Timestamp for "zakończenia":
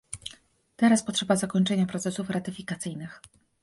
1.35-1.85